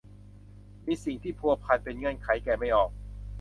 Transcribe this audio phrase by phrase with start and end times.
[0.87, 2.89] มีสิ่งที่พัวพันเป็นเงื่อนไขแกะไม่ออก